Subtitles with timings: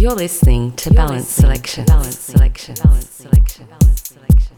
[0.00, 1.84] You're listening to Balance Selection.
[1.84, 2.74] Balance Selection.
[2.76, 3.66] Balance Selection.
[3.66, 4.56] Balance Selection.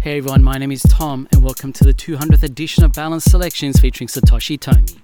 [0.00, 3.80] Hey everyone, my name is Tom, and welcome to the 200th edition of Balance Selections
[3.80, 5.00] featuring Satoshi Tomiie.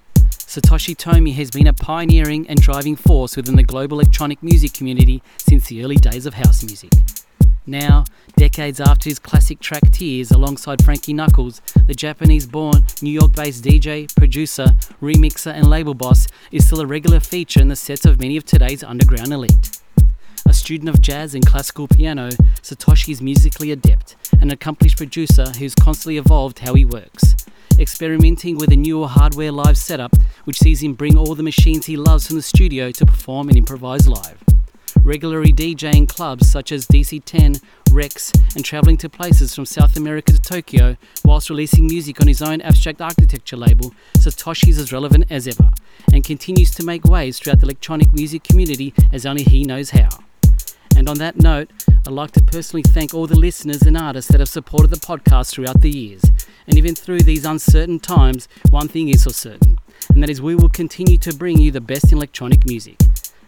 [0.47, 5.21] Satoshi Tomiie has been a pioneering and driving force within the global electronic music community
[5.39, 6.93] since the early days of house music.
[7.67, 8.05] Now,
[8.37, 13.65] decades after his classic track Tears alongside Frankie Knuckles, the Japanese born, New York based
[13.65, 14.67] DJ, producer,
[15.03, 18.45] remixer, and label boss is still a regular feature in the sets of many of
[18.45, 19.81] today's underground elite.
[20.49, 22.31] A student of jazz and classical piano,
[22.63, 27.37] Satoshi is musically adept, an accomplished producer who's constantly evolved how he works
[27.79, 30.15] experimenting with a newer hardware live setup
[30.45, 33.57] which sees him bring all the machines he loves from the studio to perform and
[33.57, 34.43] improvise live.
[35.03, 40.41] Regularly DJing clubs such as DC10, Rex, and travelling to places from South America to
[40.41, 45.47] Tokyo whilst releasing music on his own abstract architecture label, Satoshi is as relevant as
[45.47, 45.71] ever
[46.13, 50.09] and continues to make waves throughout the electronic music community as only he knows how.
[50.97, 51.71] And on that note,
[52.07, 55.51] I'd like to personally thank all the listeners and artists that have supported the podcast
[55.53, 56.23] throughout the years.
[56.67, 60.55] And even through these uncertain times, one thing is for certain, and that is we
[60.55, 62.97] will continue to bring you the best in electronic music.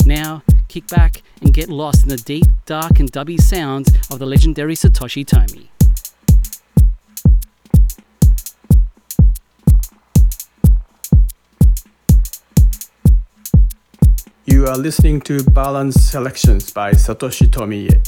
[0.04, 4.26] Now, kick back and get lost in the deep, dark, and dubby sounds of the
[4.26, 5.68] legendary Satoshi Tomiie.
[14.50, 18.00] You are listening to Balance Selections by Satoshi Tomiie.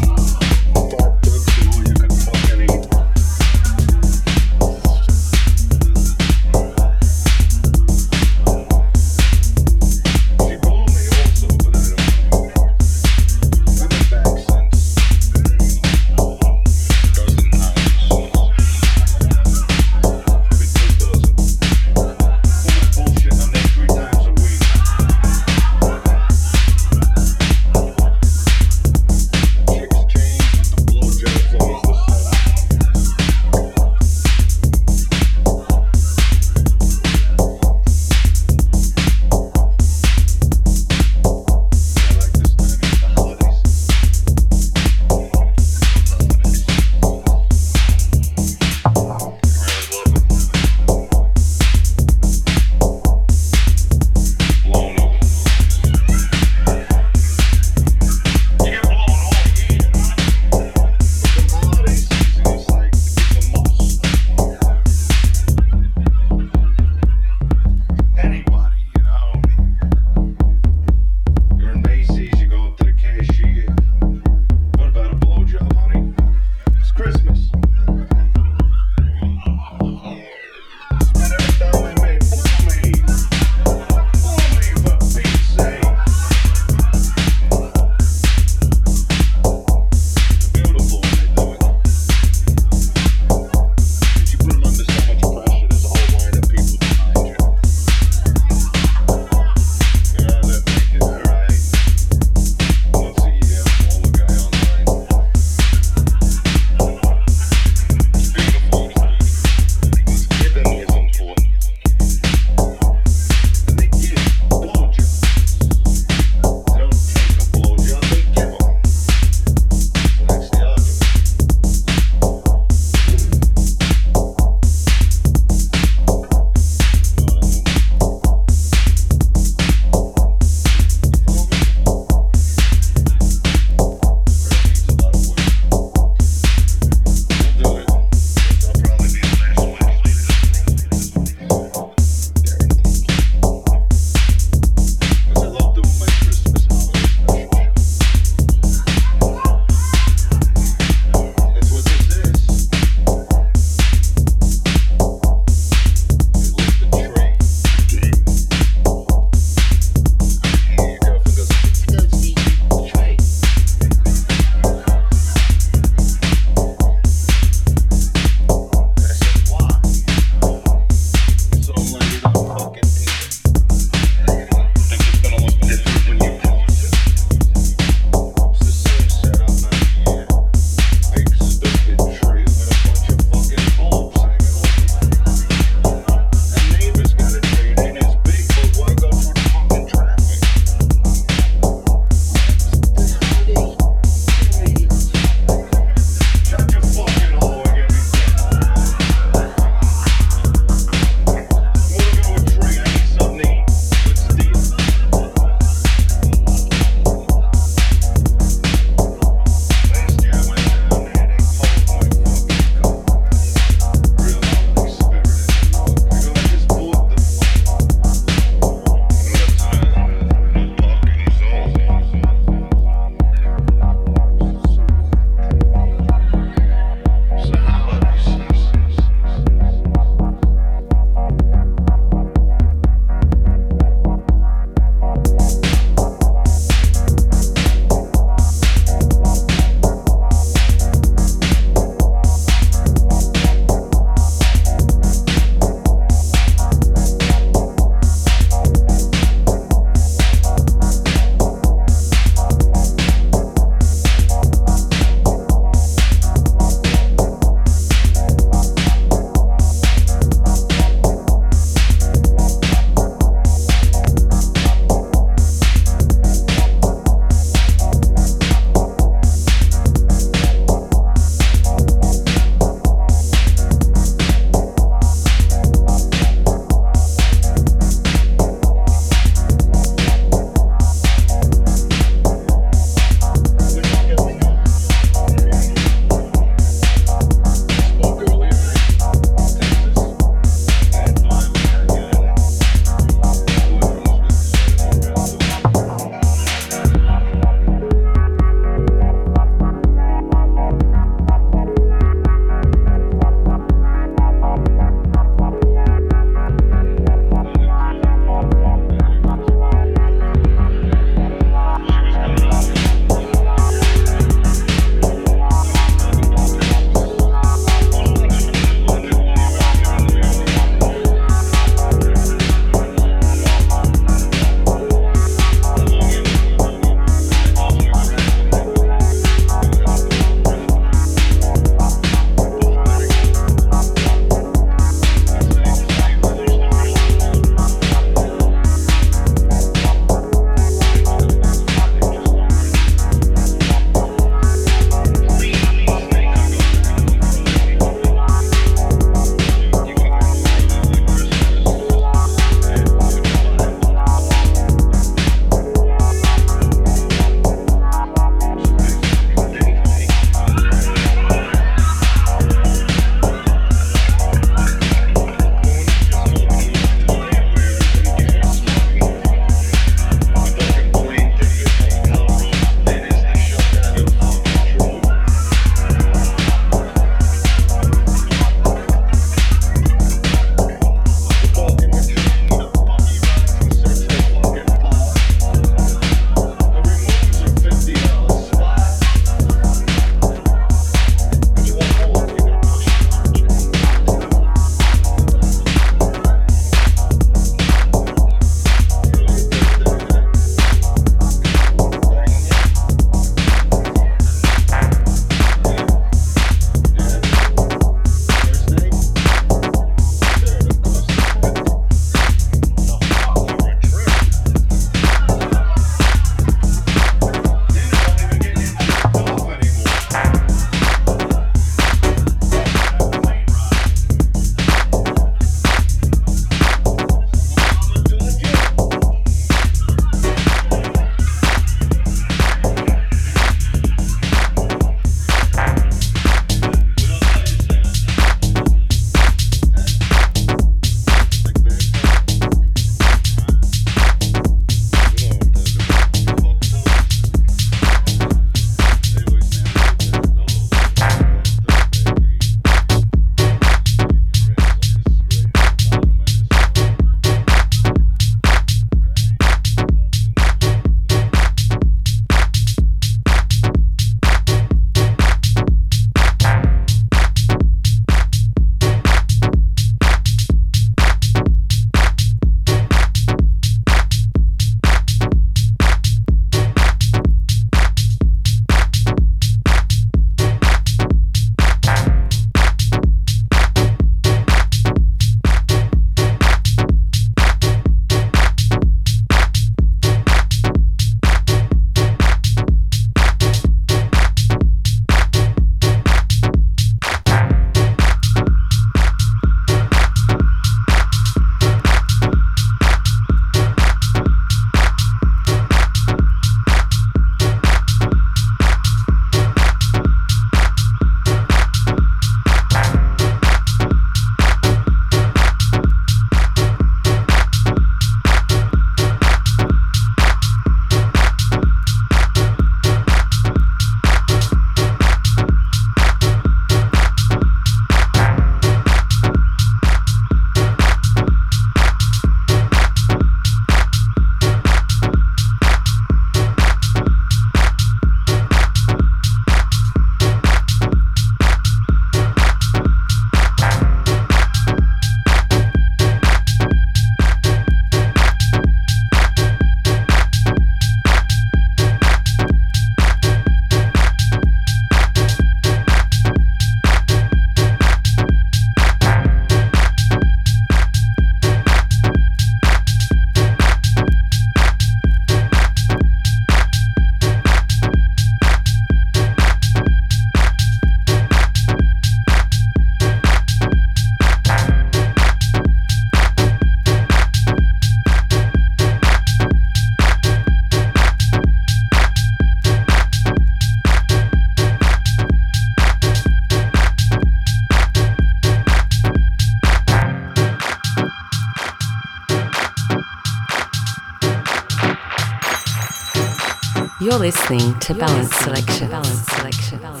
[597.21, 598.89] Listening to Balance Selection.
[598.89, 600.00] Balance Selection.